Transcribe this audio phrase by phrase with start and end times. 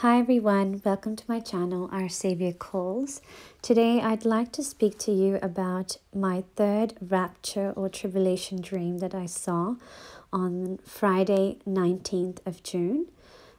[0.00, 3.22] Hi everyone, welcome to my channel, Our Savior Calls.
[3.62, 9.14] Today I'd like to speak to you about my third rapture or tribulation dream that
[9.14, 9.76] I saw
[10.30, 13.06] on Friday, 19th of June.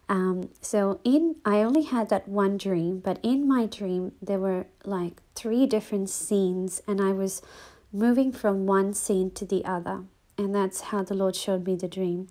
[0.07, 4.67] Um, so in I only had that one dream, but in my dream there were
[4.85, 7.41] like three different scenes and I was
[7.91, 10.03] moving from one scene to the other.
[10.37, 12.27] And that's how the Lord showed me the dream.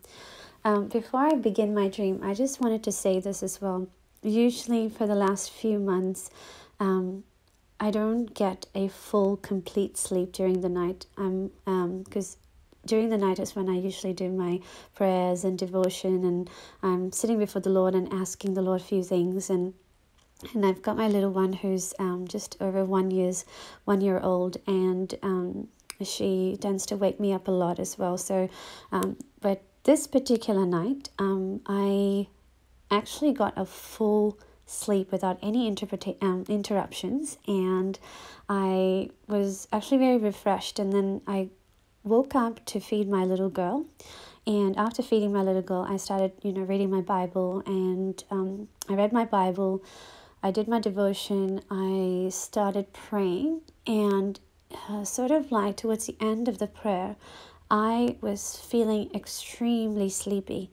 [0.66, 3.86] Um, before I begin my dream, I just wanted to say this as well.
[4.24, 6.28] Usually, for the last few months,
[6.80, 7.22] um,
[7.78, 11.06] I don't get a full, complete sleep during the night.
[11.16, 11.52] I'm
[12.02, 12.41] because um,
[12.84, 14.58] during the night is when I usually do my
[14.96, 16.50] prayers and devotion, and
[16.83, 19.72] I'm sitting before the Lord and asking the Lord a few things and
[20.52, 23.44] and I've got my little one who's um, just over one years
[23.84, 25.69] one year old and um,
[26.02, 28.50] she tends to wake me up a lot as well so
[28.92, 32.27] um, but this particular night, um, I
[32.90, 34.36] actually got a full
[34.66, 37.96] sleep without any interpreta- um, interruptions, and
[38.48, 40.80] I was actually very refreshed.
[40.80, 41.50] And then I
[42.02, 43.86] woke up to feed my little girl.
[44.44, 48.68] And after feeding my little girl, I started, you know, reading my Bible, and um,
[48.89, 49.84] I read my Bible.
[50.42, 51.61] I did my devotion.
[51.70, 54.39] I started praying, and
[54.89, 57.14] uh, sort of like towards the end of the prayer,
[57.70, 60.70] I was feeling extremely sleepy.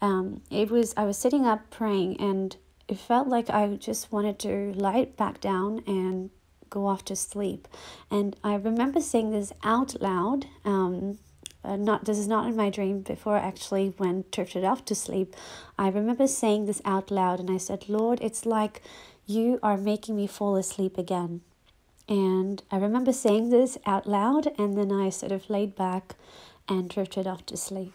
[0.00, 2.56] Um, it was I was sitting up praying and
[2.88, 6.30] it felt like I just wanted to lie back down and
[6.70, 7.66] go off to sleep.
[8.10, 10.46] And I remember saying this out loud.
[10.64, 11.18] Um,
[11.64, 14.94] uh, not this is not in my dream before I actually went drifted off to
[14.94, 15.34] sleep.
[15.76, 18.82] I remember saying this out loud and I said, Lord, it's like
[19.26, 21.40] you are making me fall asleep again.
[22.08, 26.14] And I remember saying this out loud, and then I sort of laid back
[26.68, 27.94] and drifted off to sleep.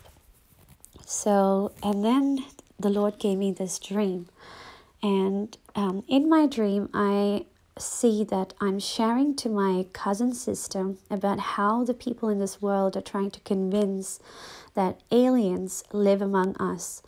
[1.06, 2.46] So, and then
[2.80, 4.28] the Lord gave me this dream.
[5.02, 7.46] And um, in my dream, I
[7.78, 12.98] see that I'm sharing to my cousin sister about how the people in this world
[12.98, 14.20] are trying to convince
[14.74, 17.02] that aliens live among us,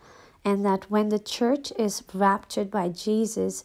[0.44, 3.64] and that when the church is raptured by Jesus,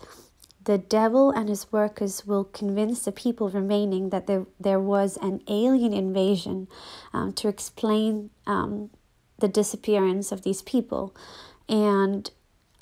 [0.68, 5.40] the devil and his workers will convince the people remaining that there, there was an
[5.48, 6.68] alien invasion
[7.14, 8.90] um, to explain um,
[9.38, 11.16] the disappearance of these people.
[11.70, 12.30] And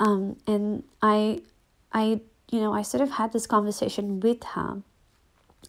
[0.01, 1.43] um, and I
[1.93, 4.83] I you know I sort of had this conversation with her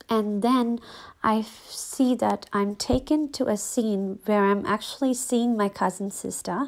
[0.10, 0.80] and then
[1.24, 6.68] I see that I'm taken to a scene where I'm actually seeing my cousin sister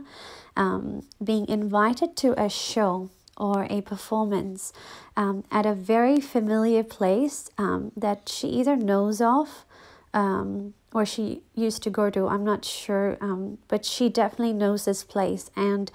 [0.56, 3.10] um, being invited to a show
[3.40, 4.74] or a performance
[5.16, 9.66] um, at a very familiar place um, that she either knows of
[10.14, 12.28] um, or she used to go to.
[12.28, 15.50] I'm not sure, um, but she definitely knows this place.
[15.56, 15.92] And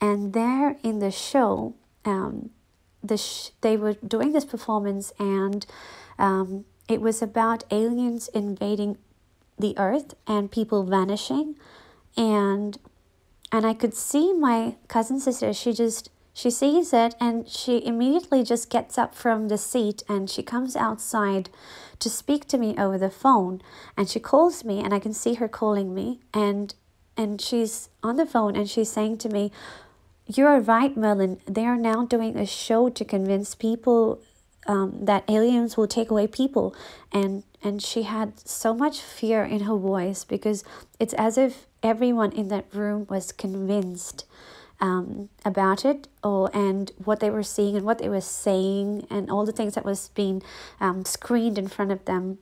[0.00, 2.50] and there in the show, um,
[3.02, 5.64] the sh- they were doing this performance, and
[6.18, 8.98] um, it was about aliens invading
[9.58, 11.56] the earth and people vanishing,
[12.16, 12.78] and
[13.52, 15.52] and I could see my cousin sister.
[15.52, 20.30] She just she sees it and she immediately just gets up from the seat and
[20.30, 21.50] she comes outside
[21.98, 23.60] to speak to me over the phone.
[23.96, 26.74] And she calls me and I can see her calling me and
[27.14, 29.52] and she's on the phone and she's saying to me
[30.26, 31.40] you're right Merlin.
[31.46, 34.22] They are now doing a show to convince people
[34.66, 36.74] um, that aliens will take away people.
[37.12, 40.64] And and she had so much fear in her voice because
[40.98, 44.24] it's as if everyone in that room was convinced
[44.82, 49.30] um, about it or and what they were seeing and what they were saying and
[49.30, 50.42] all the things that was being
[50.80, 52.38] um, screened in front of them.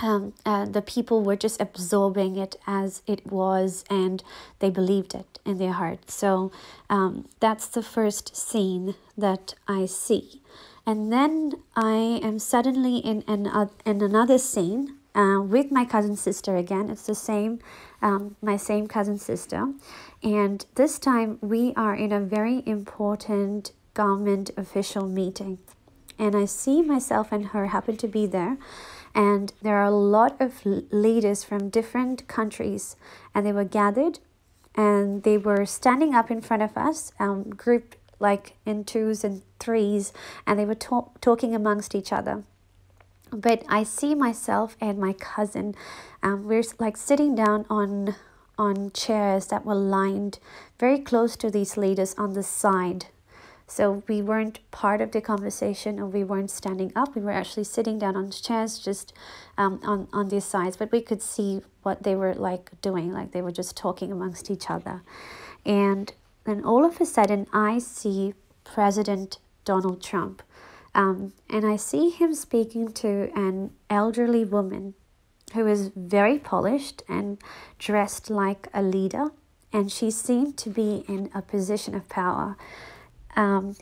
[0.00, 4.22] Um, uh, the people were just absorbing it as it was and
[4.60, 6.10] they believed it in their heart.
[6.10, 6.52] So
[6.88, 10.40] um, that's the first scene that i see.
[10.86, 16.16] And then i am suddenly in an, uh, in another scene uh, with my cousin
[16.16, 16.88] sister again.
[16.90, 17.58] It's the same
[18.00, 19.72] um, my same cousin sister
[20.22, 25.58] and this time we are in a very important government official meeting.
[26.18, 28.58] And I see myself and her happen to be there.
[29.14, 32.96] And there are a lot of leaders from different countries.
[33.34, 34.18] And they were gathered
[34.74, 39.42] and they were standing up in front of us, um, grouped like in twos and
[39.60, 40.12] threes.
[40.46, 42.44] And they were talk- talking amongst each other
[43.30, 45.74] but I see myself and my cousin.
[46.22, 48.14] Um, we're like sitting down on
[48.58, 50.38] on chairs that were lined
[50.78, 53.06] very close to these leaders on the side.
[53.66, 57.14] So we weren't part of the conversation or we weren't standing up.
[57.14, 59.12] We were actually sitting down on chairs just
[59.58, 63.32] um, on, on these sides, but we could see what they were like doing, like
[63.32, 65.02] they were just talking amongst each other.
[65.66, 66.12] And
[66.44, 68.32] then all of a sudden, I see
[68.64, 70.42] President Donald Trump.
[70.94, 74.94] Um, and I see him speaking to an elderly woman
[75.54, 77.38] who is very polished and
[77.78, 79.30] dressed like a leader,
[79.72, 82.56] and she seemed to be in a position of power.
[83.36, 83.76] Um,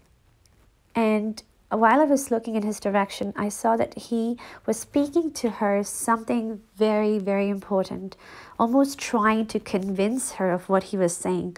[0.94, 5.50] and while I was looking in his direction, I saw that he was speaking to
[5.50, 8.16] her something very, very important,
[8.58, 11.56] almost trying to convince her of what he was saying.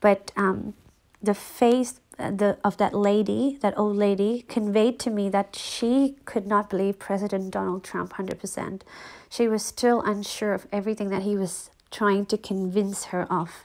[0.00, 0.74] But um,
[1.22, 6.46] the face the of that lady, that old lady, conveyed to me that she could
[6.46, 8.82] not believe President Donald Trump 100%.
[9.30, 13.64] She was still unsure of everything that he was trying to convince her of.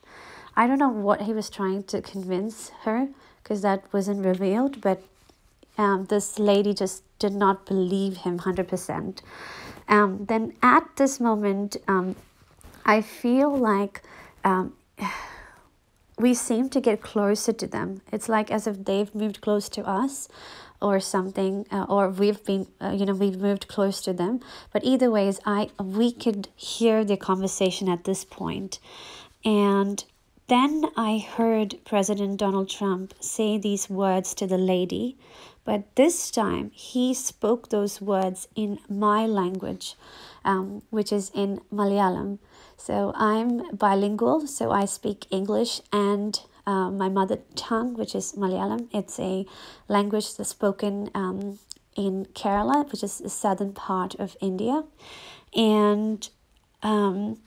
[0.56, 3.10] I don't know what he was trying to convince her
[3.42, 5.02] because that wasn't revealed, but
[5.78, 9.22] um, this lady just did not believe him 100%.
[9.88, 12.16] Um, then at this moment, um,
[12.86, 14.04] I feel like
[14.44, 14.74] um,
[16.18, 18.02] we seem to get closer to them.
[18.12, 20.28] It's like as if they've moved close to us
[20.82, 24.40] or something uh, or we've been uh, you know we've moved close to them.
[24.72, 28.80] But either ways i we could hear the conversation at this point.
[29.46, 30.04] And
[30.48, 35.18] then i heard president donald trump say these words to the lady
[35.64, 39.96] but this time he spoke those words in my language
[40.44, 42.38] um, which is in malayalam
[42.86, 46.38] so I'm bilingual, so I speak English and
[46.68, 48.90] uh, my mother tongue, which is Malayalam.
[48.92, 49.46] It's a
[49.88, 51.60] language that's spoken um,
[51.96, 54.84] in Kerala, which is the southern part of India.
[55.56, 56.28] And
[56.82, 57.40] um,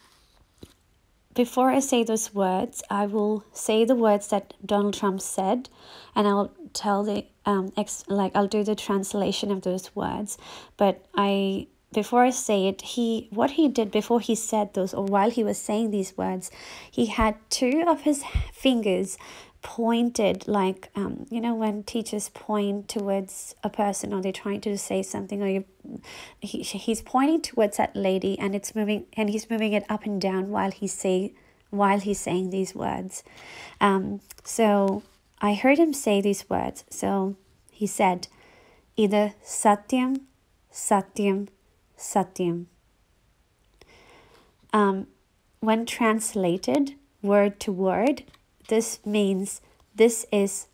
[1.34, 5.68] before I say those words, I will say the words that Donald Trump said,
[6.14, 10.38] and I'll tell the um ex like I'll do the translation of those words.
[10.78, 15.04] But I before I say it, he what he did before he said those or
[15.04, 16.50] while he was saying these words,
[16.90, 19.18] he had two of his fingers
[19.62, 24.78] pointed like um you know when teachers point towards a person or they're trying to
[24.78, 25.64] say something or you
[26.40, 30.20] he, he's pointing towards that lady and it's moving and he's moving it up and
[30.20, 31.32] down while he say
[31.70, 33.24] while he's saying these words.
[33.80, 35.02] Um so
[35.40, 36.84] i heard him say these words.
[36.90, 37.36] So
[37.72, 38.28] he said
[38.96, 40.20] either satyam
[40.72, 41.48] satyam
[41.98, 42.66] Satyam.
[44.72, 45.06] Um,
[45.60, 48.24] when translated word to word,
[48.68, 49.60] this means
[49.94, 50.66] this is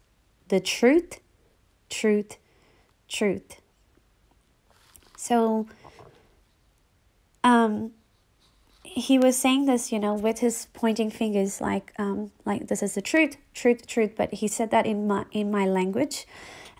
[0.48, 1.20] the truth,
[1.88, 2.36] truth,
[3.08, 3.60] truth.
[5.16, 5.68] So,
[7.44, 7.92] um,
[8.82, 12.94] he was saying this, you know, with his pointing fingers, like, um, like this is
[12.94, 14.12] the truth, truth, truth.
[14.16, 16.26] But he said that in my in my language,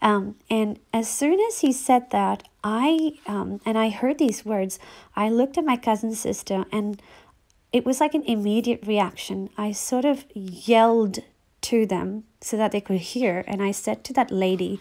[0.02, 4.80] um, and as soon as he said that, I, um, and I heard these words,
[5.14, 7.00] I looked at my cousin's sister and
[7.72, 9.48] it was like an immediate reaction.
[9.56, 11.20] I sort of yelled
[11.62, 13.44] to them so that they could hear.
[13.46, 14.80] And I said to that lady,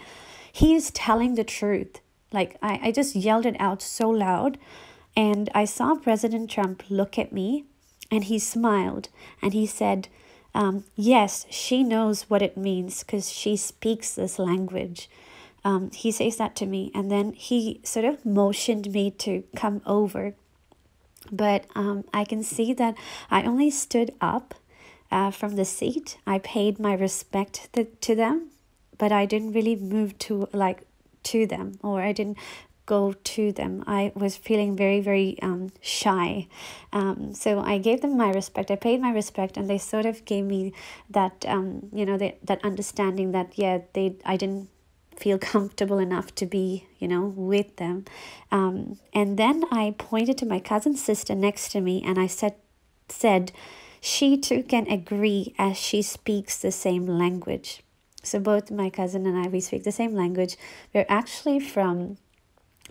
[0.52, 2.02] he is telling the truth.
[2.34, 4.58] Like I, I just yelled it out so loud.
[5.16, 7.66] And I saw President Trump look at me
[8.10, 9.10] and he smiled
[9.40, 10.08] and he said,
[10.54, 15.10] um, yes, she knows what it means because she speaks this language.
[15.64, 19.82] Um, he says that to me, and then he sort of motioned me to come
[19.86, 20.34] over.
[21.32, 22.96] But um, I can see that
[23.30, 24.56] I only stood up
[25.12, 26.18] uh, from the seat.
[26.26, 28.50] I paid my respect to, to them,
[28.98, 30.82] but I didn't really move to like
[31.24, 32.38] to them, or I didn't
[32.86, 33.84] go to them.
[33.88, 36.48] I was feeling very, very um, shy.
[36.92, 38.72] Um, so I gave them my respect.
[38.72, 40.74] I paid my respect, and they sort of gave me
[41.10, 44.70] that, um, you know, they, that understanding that yeah, they I didn't
[45.16, 48.06] feel comfortable enough to be, you know, with them.
[48.52, 52.56] Um, and then I pointed to my cousin's sister next to me, and I said,
[53.08, 53.52] said,
[54.02, 57.84] she too can agree as she speaks the same language.
[58.24, 60.58] So both my cousin and I, we speak the same language.
[60.94, 62.18] We're actually from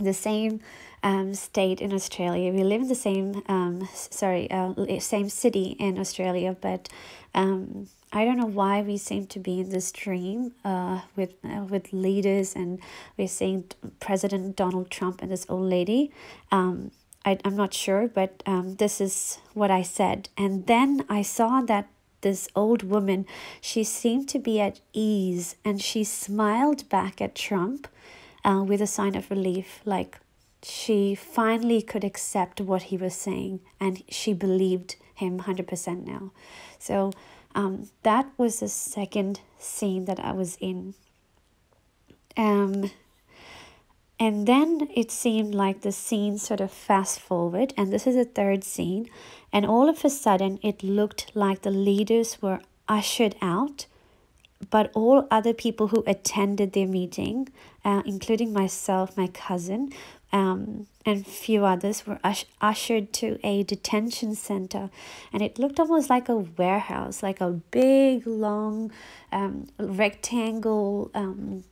[0.05, 0.61] the same
[1.03, 2.53] um, state in Australia.
[2.53, 6.89] We live in the same um, sorry uh, same city in Australia, but
[7.35, 11.65] um, I don't know why we seem to be in this dream uh, with uh,
[11.69, 12.81] with leaders and
[13.17, 13.65] we're seeing
[14.01, 16.11] President Donald Trump and this old lady.
[16.51, 16.91] Um,
[17.25, 20.31] I, I'm not sure, but um, this is what I said.
[20.39, 21.89] And then I saw that
[22.23, 23.27] this old woman,
[23.61, 27.89] she seemed to be at ease and she smiled back at Trump
[28.45, 30.19] uh, with a sign of relief, like
[30.63, 36.33] she finally could accept what he was saying and she believed him 100% now.
[36.79, 37.13] So
[37.55, 40.95] um, that was the second scene that I was in.
[42.37, 42.91] Um,
[44.19, 48.27] and then it seemed like the scene sort of fast forward, and this is the
[48.27, 49.09] third scene,
[49.51, 53.87] and all of a sudden it looked like the leaders were ushered out
[54.71, 57.49] but all other people who attended their meeting,
[57.85, 59.93] uh, including myself, my cousin,
[60.33, 64.91] um, and few others were ush- ushered to a detention center.
[65.33, 68.93] And it looked almost like a warehouse like a big long
[69.33, 71.65] um, rectangle um,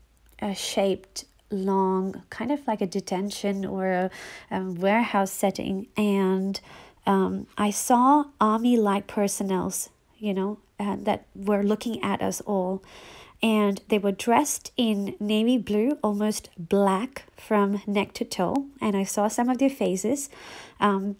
[0.42, 4.10] uh, shaped long kind of like a detention or a,
[4.50, 5.86] a warehouse setting.
[5.96, 6.60] And
[7.06, 12.82] um, i saw army like personnels you know uh, that were looking at us all.
[13.40, 18.66] And they were dressed in navy blue, almost black from neck to toe.
[18.80, 20.28] And I saw some of their faces.
[20.80, 21.16] Um,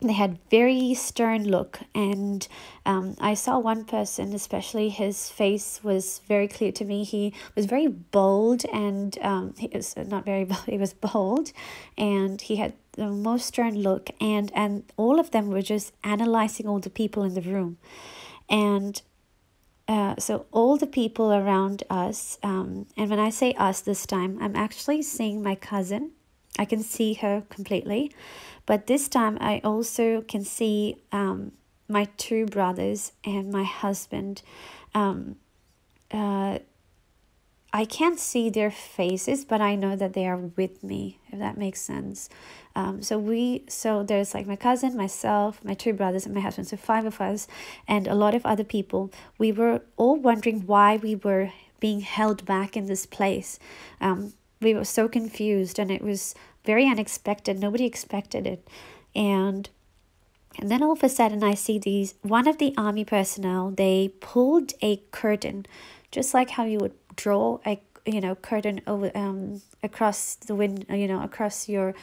[0.00, 1.80] they had very stern look.
[1.94, 2.46] And
[2.86, 7.04] um, i saw one person especially his face was very clear to me.
[7.04, 11.52] He was very bold and um, he was not very bold he was bold.
[11.98, 14.08] And he had the most stern look.
[14.20, 17.76] And and all of them were just analyzing all the people in the room
[18.48, 19.02] and
[19.86, 24.38] uh, so all the people around us um, and when i say us this time
[24.40, 26.12] i'm actually seeing my cousin.
[26.60, 28.10] I can see her completely.
[28.66, 31.52] But this time i also can see um,
[31.88, 34.42] my two brothers and my husband.
[34.94, 35.36] Um,
[36.10, 36.58] uh,
[37.72, 41.58] I can't see their faces, but I know that they are with me, if that
[41.58, 42.30] makes sense.
[42.74, 46.68] Um, so we, so there's like my cousin, myself, my two brothers, and my husband.
[46.68, 47.46] So five of us,
[47.86, 49.12] and a lot of other people.
[49.36, 53.58] We were all wondering why we were being held back in this place.
[54.00, 54.32] Um,
[54.62, 56.34] we were so confused, and it was
[56.64, 57.58] very unexpected.
[57.58, 58.66] Nobody expected it,
[59.14, 59.68] and
[60.58, 63.70] and then all of a sudden, I see these one of the army personnel.
[63.70, 65.66] They pulled a curtain,
[66.10, 70.94] just like how you would draw a you know curtain over um across the window
[70.94, 71.94] you know across your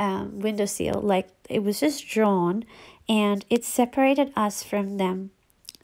[0.00, 1.00] um, window sill.
[1.00, 2.64] Like it was just drawn
[3.08, 5.30] and it separated us from them.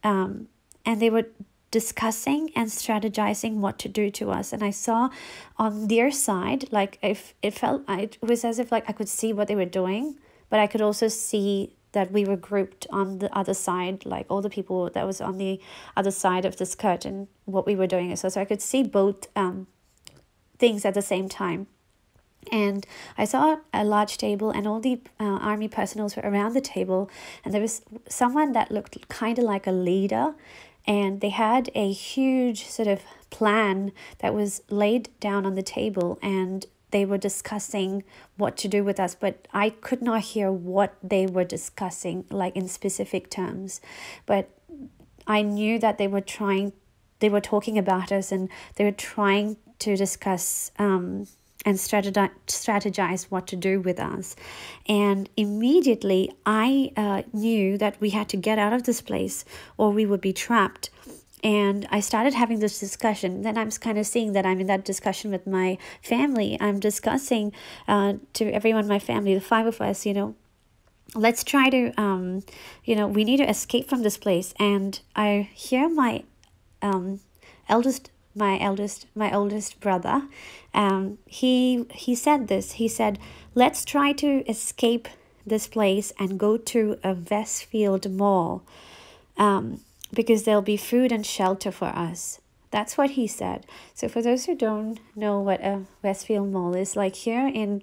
[0.02, 0.48] Um,
[0.84, 1.26] and they were
[1.70, 4.52] discussing and strategizing what to do to us.
[4.52, 5.10] And i saw
[5.58, 9.32] on their side like if it felt it was as if like i could see
[9.32, 10.16] what they were doing
[10.48, 14.42] but i could also see that we were grouped on the other side, like all
[14.42, 15.58] the people that was on the
[15.96, 18.14] other side of this curtain, what we were doing.
[18.16, 19.66] So, so I could see both um,
[20.58, 21.68] things at the same time.
[22.52, 22.86] And
[23.16, 27.10] I saw a large table, and all the uh, army personnel were around the table,
[27.42, 30.34] and there was someone that looked kind of like a leader,
[30.86, 33.00] and they had a huge sort of
[33.30, 38.02] plan that was laid down on the table, and they were discussing
[38.38, 42.56] what to do with us, but I could not hear what they were discussing, like
[42.56, 43.82] in specific terms.
[44.24, 44.48] But
[45.26, 46.72] I knew that they were trying,
[47.18, 51.26] they were talking about us and they were trying to discuss um,
[51.66, 54.34] and strategize, what to do with us.
[54.88, 59.44] And immediately I uh, knew that we had to get out of this place
[59.76, 60.88] or we would be trapped
[61.42, 63.42] and I started having this discussion.
[63.42, 66.56] Then I'm kind of seeing that I'm in that discussion with my family.
[66.60, 67.52] I'm discussing
[67.86, 70.34] uh, to everyone my family, the five of us, you know,
[71.14, 72.42] let's try to, um,
[72.84, 74.54] you know, we need to escape from this place.
[74.58, 76.24] And I hear my
[76.82, 77.20] um,
[77.68, 80.28] eldest my eldest my oldest brother
[80.74, 83.18] um he he said this he said
[83.54, 85.08] let's try to escape
[85.46, 88.62] this place and go to a westfield mall
[89.38, 89.80] um
[90.12, 92.40] because there'll be food and shelter for us.
[92.70, 93.64] That's what he said.
[93.94, 97.82] So, for those who don't know what a Westfield Mall is, like here in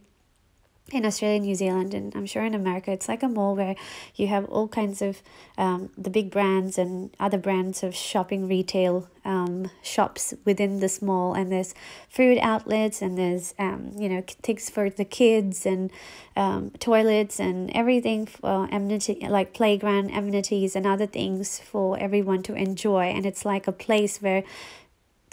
[0.91, 3.75] in Australia, New Zealand, and I'm sure in America, it's like a mall where
[4.15, 5.21] you have all kinds of
[5.57, 11.33] um, the big brands and other brands of shopping retail um, shops within this mall,
[11.33, 11.73] and there's
[12.09, 15.89] food outlets, and there's um, you know things for the kids and
[16.35, 22.53] um, toilets and everything for amenity like playground amenities and other things for everyone to
[22.53, 24.43] enjoy, and it's like a place where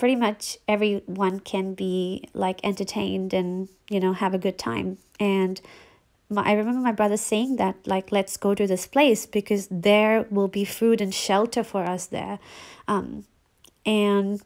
[0.00, 4.96] pretty much everyone can be like entertained and you know have a good time.
[5.20, 5.60] And
[6.30, 10.24] my, I remember my brother saying that like let's go to this place because there
[10.30, 12.38] will be food and shelter for us there.
[12.88, 13.26] Um
[13.84, 14.42] and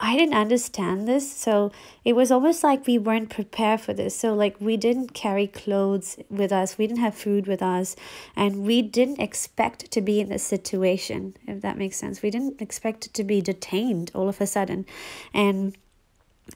[0.00, 1.30] I didn't understand this.
[1.30, 1.72] So
[2.04, 4.16] it was almost like we weren't prepared for this.
[4.16, 7.96] So, like, we didn't carry clothes with us, we didn't have food with us,
[8.36, 12.22] and we didn't expect to be in this situation, if that makes sense.
[12.22, 14.86] We didn't expect to be detained all of a sudden.
[15.34, 15.76] And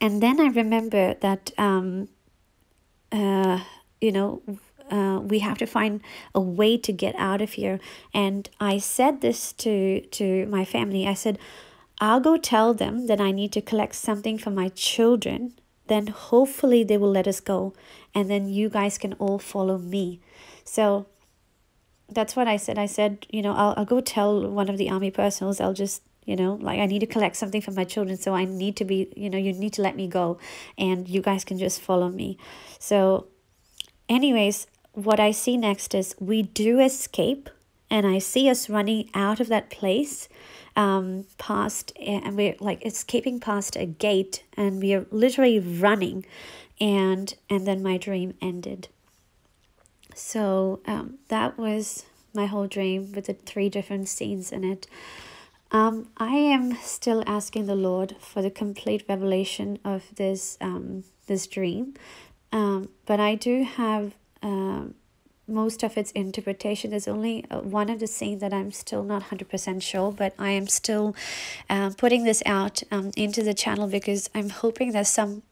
[0.01, 2.09] and then I remember that, um,
[3.11, 3.61] uh,
[4.01, 4.41] you know,
[4.91, 6.01] uh, we have to find
[6.35, 7.79] a way to get out of here.
[8.15, 11.07] And I said this to to my family.
[11.07, 11.39] I said,
[12.03, 15.53] I'll go tell them that I need to collect something for my children.
[15.87, 17.75] Then hopefully they will let us go.
[18.13, 20.19] And then you guys can all follow me.
[20.65, 21.07] So
[22.09, 22.77] that's what I said.
[22.77, 25.61] I said, you know, I'll, I'll go tell one of the army personals.
[25.61, 28.45] I'll just you know like i need to collect something for my children so i
[28.45, 30.39] need to be you know you need to let me go
[30.79, 32.39] and you guys can just follow me
[32.79, 33.27] so
[34.09, 37.51] anyways what i see next is we do escape
[37.91, 40.29] and i see us running out of that place
[40.77, 46.25] um past and we're like escaping past a gate and we are literally running
[46.81, 48.89] and and then my dream ended.
[50.15, 54.87] So um that was my whole dream with the three different scenes in it.
[55.71, 61.47] Um, I am still asking the Lord for the complete revelation of this um, this
[61.47, 61.95] dream,
[62.53, 64.13] um, but I do have
[64.43, 64.85] uh,
[65.47, 66.91] most of its interpretation.
[66.91, 70.35] There's only uh, one of the scenes that I'm still not hundred percent sure, but
[70.39, 71.15] I am still
[71.69, 75.43] uh, putting this out um, into the channel because I'm hoping that someone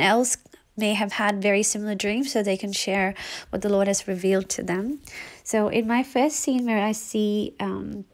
[0.00, 0.36] else
[0.76, 3.14] may have had very similar dreams so they can share
[3.50, 5.00] what the Lord has revealed to them.
[5.42, 8.04] So in my first scene where I see um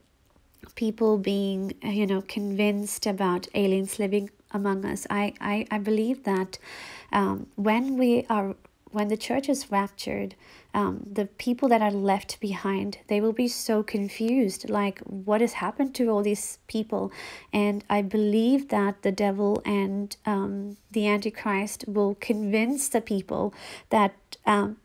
[0.75, 6.59] people being you know convinced about aliens living among us i i, I believe that
[7.13, 8.55] um, when we are
[8.91, 10.35] when the church is raptured
[10.75, 15.55] um, the people that are left behind they will be so confused like what has
[15.55, 17.13] happened to all these people?
[17.53, 23.55] And i believe that the devil and um, the antichrist will convince the people
[23.91, 24.15] that
[24.47, 24.77] um,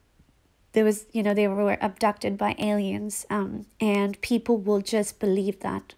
[0.77, 5.59] there was you know they were abducted by aliens um, and people will just believe
[5.61, 5.95] that.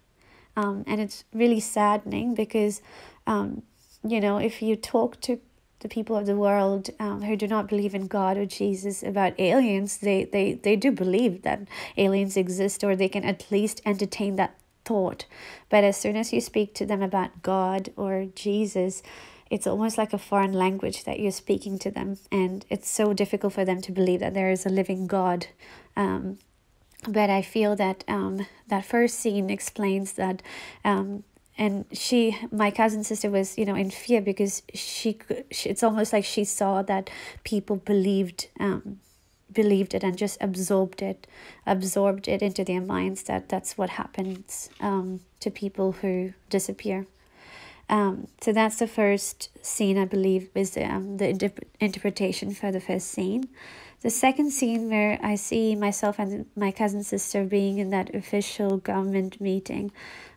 [0.56, 2.80] Um, and it's really saddening because
[3.26, 3.62] um,
[4.02, 5.38] you know if you talk to
[5.80, 9.38] the people of the world um, who do not believe in God or Jesus about
[9.38, 14.36] aliens they, they they do believe that aliens exist or they can at least entertain
[14.36, 15.26] that thought.
[15.68, 19.02] But as soon as you speak to them about God or Jesus
[19.50, 23.52] it's almost like a foreign language that you're speaking to them and it's so difficult
[23.52, 25.48] for them to believe that there is a living god.
[25.96, 26.38] Um,
[27.08, 30.42] but i feel that um, that first scene explains that
[30.84, 31.24] um,
[31.60, 35.18] and she my cousin sister was you know in fear because she,
[35.52, 37.10] she it's almost like she saw that
[37.44, 38.98] people believed um,
[39.52, 41.26] believed it and just absorbed it
[41.66, 47.06] absorbed it into their minds that that's what happens um, to people who disappear
[47.90, 52.80] um, so that's the first scene, I believe, is um, the interp- interpretation for the
[52.80, 53.48] first scene.
[54.02, 58.78] The second scene where I see myself and my cousin sister being in that official
[58.78, 59.92] government meeting,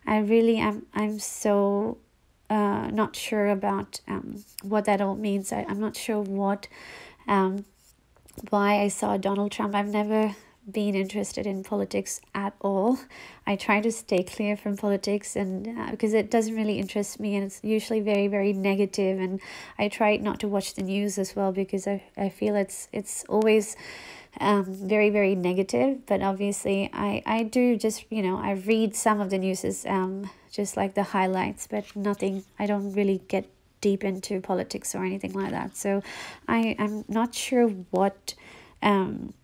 [0.06, 1.96] I really am I'm so
[2.50, 5.50] uh, not sure about um, what that all means.
[5.50, 6.68] I, I'm not sure what
[7.26, 7.64] um,
[8.50, 9.74] why I saw Donald Trump.
[9.74, 10.36] I've never
[10.70, 12.98] been interested in politics at all.
[13.46, 17.36] I try to stay clear from politics and uh, because it doesn't really interest me
[17.36, 19.40] and it's usually very very negative and
[19.78, 23.24] I try not to watch the news as well because I, I feel it's it's
[23.28, 23.76] always
[24.40, 29.20] um very very negative but obviously I I do just you know I read some
[29.20, 33.50] of the news um just like the highlights but nothing I don't really get
[33.80, 36.02] deep into politics or anything like that so
[36.48, 38.34] I I'm not sure what
[38.82, 39.34] um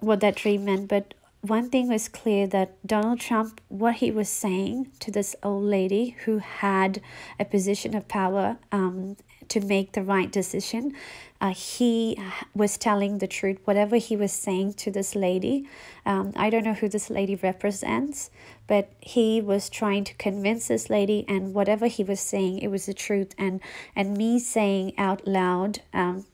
[0.00, 4.30] what that dream meant, but one thing was clear that Donald Trump, what he was
[4.30, 7.02] saying to this old lady who had
[7.38, 10.94] a position of power um, to make the right decision,
[11.42, 12.18] uh, he
[12.54, 13.58] was telling the truth.
[13.66, 15.68] Whatever he was saying to this lady,
[16.06, 18.30] um, I don't know who this lady represents,
[18.66, 22.86] but he was trying to convince this lady, and whatever he was saying, it was
[22.86, 23.34] the truth.
[23.36, 23.60] And
[23.94, 26.24] and me saying out loud, um,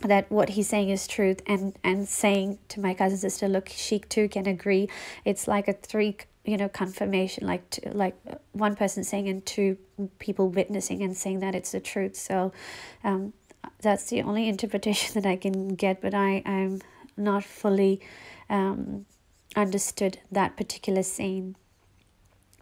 [0.00, 3.98] that what he's saying is truth and and saying to my cousin sister look she
[3.98, 4.88] too can agree.
[5.24, 8.16] It's like a three you know confirmation like two, like
[8.52, 9.76] one person saying and two
[10.18, 12.16] people witnessing and saying that it's the truth.
[12.16, 12.52] So
[13.04, 13.32] um
[13.82, 16.80] that's the only interpretation that i can get but i i'm
[17.16, 18.00] not fully
[18.48, 19.06] um
[19.54, 21.56] understood that particular scene.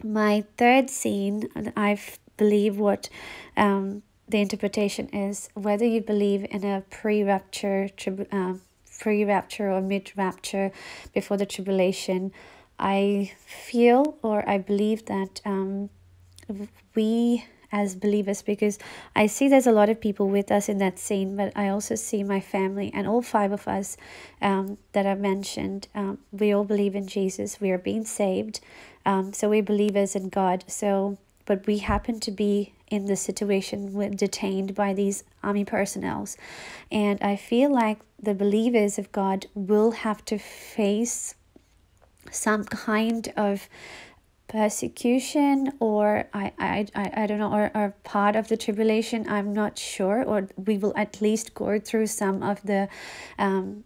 [0.02, 1.98] My third scene i
[2.36, 3.08] believe what
[3.56, 7.88] um the interpretation is whether you believe in a pre-rapture
[8.32, 8.54] uh,
[9.00, 10.70] pre-rapture or mid-rapture
[11.12, 12.32] before the tribulation
[12.78, 15.90] i feel or i believe that um,
[16.94, 18.78] we as believers because
[19.16, 21.96] I see there's a lot of people with us in that scene, but I also
[21.96, 23.96] see my family and all five of us
[24.40, 25.88] um, that I mentioned.
[25.92, 27.60] Um, we all believe in Jesus.
[27.60, 28.60] We are being saved.
[29.04, 30.64] Um, so we believers in God.
[30.68, 36.36] So, but we happen to be in the situation with detained by these army personnels.
[36.90, 41.34] And i feel like the believers of god will have to face
[42.30, 43.68] some kind of
[44.48, 49.28] persecution or I, I, I, I don't know or, or part of the tribulation.
[49.28, 52.88] I'm not sure or we will at least go through some of the
[53.38, 53.84] um,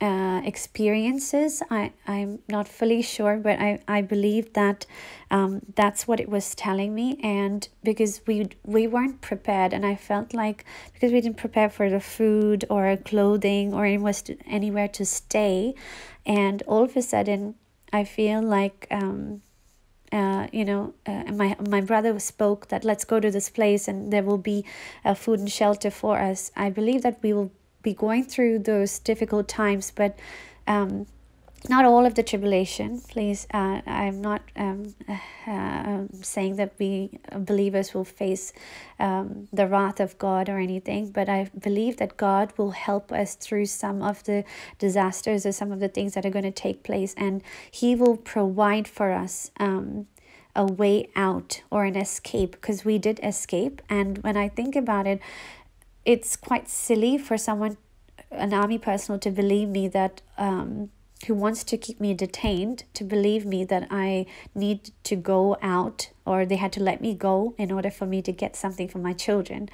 [0.00, 1.62] uh, experiences.
[1.70, 4.86] I, I'm not fully sure, but I, I believe that
[5.30, 7.18] um, that's what it was telling me.
[7.22, 11.90] And because we we weren't prepared, and I felt like because we didn't prepare for
[11.90, 15.74] the food or clothing or anywhere to, anywhere to stay,
[16.24, 17.56] and all of a sudden
[17.92, 19.42] I feel like um,
[20.12, 24.12] uh, you know, uh, my my brother spoke that let's go to this place and
[24.12, 24.64] there will be
[25.04, 26.50] uh, food and shelter for us.
[26.56, 30.18] I believe that we will be going through those difficult times, but
[30.66, 31.06] um,
[31.68, 33.00] not all of the tribulation.
[33.00, 34.94] Please, uh, I'm not um,
[35.46, 38.52] uh, saying that we believers will face
[38.98, 43.34] um, the wrath of God or anything, but I believe that God will help us
[43.34, 44.44] through some of the
[44.78, 48.16] disasters or some of the things that are going to take place, and He will
[48.16, 49.50] provide for us.
[49.58, 50.06] Um,
[50.56, 55.06] a way out or an escape because we did escape and when i think about
[55.06, 55.20] it
[56.04, 57.76] it's quite silly for someone,
[58.30, 60.90] an army personnel, to believe me that um,
[61.26, 66.10] who wants to keep me detained to believe me that I need to go out
[66.24, 68.98] or they had to let me go in order for me to get something for
[68.98, 69.68] my children.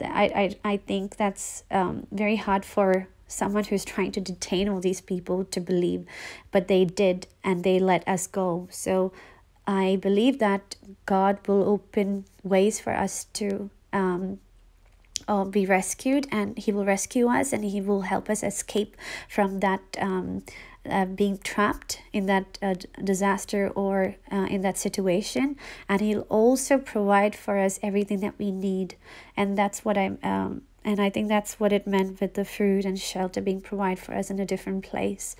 [0.00, 4.80] I, I, I think that's um, very hard for someone who's trying to detain all
[4.80, 6.04] these people to believe,
[6.50, 8.68] but they did and they let us go.
[8.70, 9.12] So
[9.66, 14.40] I believe that God will open ways for us to um,
[15.30, 18.96] uh, be rescued and he will rescue us and he will help us escape
[19.28, 20.42] from that um,
[20.84, 25.56] uh, being trapped in that uh, disaster or uh, in that situation.
[25.88, 28.96] And he'll also provide for us everything that we need.
[29.36, 32.86] And that's what i'm um, and i think that's what it meant with the food
[32.86, 35.36] and shelter being provided for us in a different place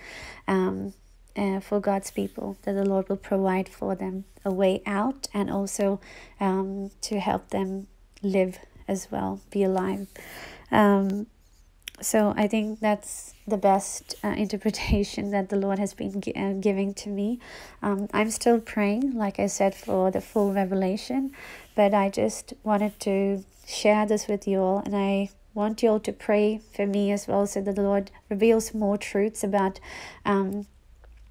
[0.47, 0.93] um,
[1.37, 5.51] uh, for God's people, that the Lord will provide for them a way out and
[5.51, 6.01] also
[6.39, 7.87] um, to help them
[8.23, 8.59] live
[8.91, 10.09] as well, be alive.
[10.71, 11.27] Um,
[12.03, 16.55] so I think that's the best uh, interpretation that the Lord has been gi- uh,
[16.55, 17.39] giving to me.
[17.83, 21.33] Um, I'm still praying, like I said, for the full revelation,
[21.75, 26.01] but I just wanted to share this with you all, and I want you all
[26.01, 29.79] to pray for me as well, so that the Lord reveals more truths about
[30.25, 30.67] um,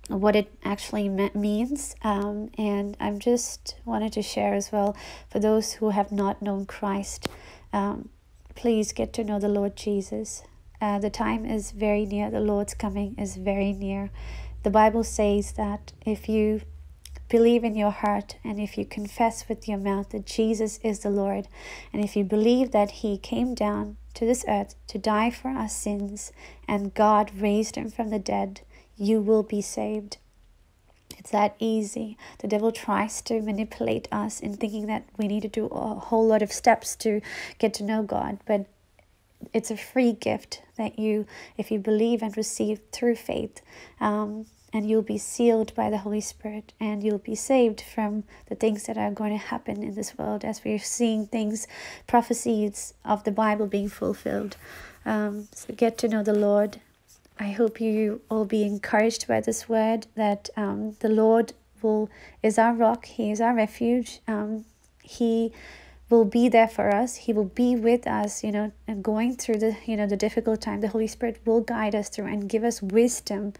[0.09, 1.95] what it actually means.
[2.03, 4.97] Um, and I'm just wanted to share as well
[5.29, 7.27] for those who have not known Christ.
[7.71, 8.09] Um,
[8.55, 10.43] please get to know the Lord Jesus.
[10.81, 12.31] Uh, the time is very near.
[12.31, 14.09] The Lord's coming is very near.
[14.63, 16.61] The Bible says that if you
[17.29, 21.09] believe in your heart and if you confess with your mouth that Jesus is the
[21.09, 21.47] Lord,
[21.93, 25.69] and if you believe that He came down to this earth to die for our
[25.69, 26.31] sins
[26.67, 28.61] and God raised Him from the dead,
[28.99, 30.17] you will be saved.
[31.17, 32.17] It's that easy.
[32.39, 36.27] The devil tries to manipulate us in thinking that we need to do a whole
[36.27, 37.21] lot of steps to
[37.57, 38.67] get to know God, but
[39.53, 41.25] it's a free gift that you,
[41.57, 43.61] if you believe and receive through faith,
[43.99, 48.55] um, and you'll be sealed by the Holy Spirit, and you'll be saved from the
[48.55, 51.67] things that are going to happen in this world as we're seeing things,
[52.05, 54.57] prophecies of the Bible being fulfilled.
[55.05, 56.81] Um, so get to know the Lord
[57.41, 62.09] I hope you all be encouraged by this word that um, the Lord will
[62.43, 63.05] is our rock.
[63.05, 64.19] He is our refuge.
[64.27, 64.65] Um,
[65.01, 65.53] he
[66.09, 67.15] will be there for us.
[67.15, 70.59] He will be with us, you know, and going through the, you know, the difficult
[70.59, 70.81] time.
[70.81, 73.53] The Holy Spirit will guide us through and give us wisdom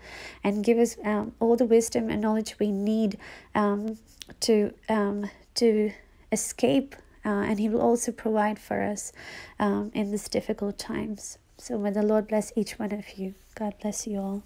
[0.43, 3.17] and give us um, all the wisdom and knowledge we need
[3.55, 3.97] um,
[4.41, 5.93] to, um, to
[6.33, 6.97] escape.
[7.23, 9.13] Uh, and He will also provide for us
[9.57, 11.37] um, in these difficult times.
[11.61, 13.35] So may the Lord bless each one of you.
[13.53, 14.43] God bless you all.